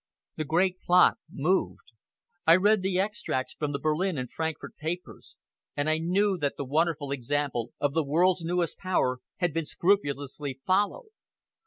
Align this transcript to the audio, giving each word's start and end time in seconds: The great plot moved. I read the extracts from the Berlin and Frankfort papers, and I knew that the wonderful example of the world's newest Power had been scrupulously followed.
The 0.35 0.45
great 0.45 0.79
plot 0.81 1.19
moved. 1.29 1.91
I 2.47 2.55
read 2.55 2.81
the 2.81 2.99
extracts 2.99 3.53
from 3.53 3.71
the 3.71 3.77
Berlin 3.77 4.17
and 4.17 4.31
Frankfort 4.31 4.75
papers, 4.77 5.37
and 5.77 5.87
I 5.87 5.99
knew 5.99 6.39
that 6.39 6.57
the 6.57 6.65
wonderful 6.65 7.11
example 7.11 7.71
of 7.79 7.93
the 7.93 8.03
world's 8.03 8.43
newest 8.43 8.79
Power 8.79 9.19
had 9.35 9.53
been 9.53 9.65
scrupulously 9.65 10.59
followed. 10.65 11.09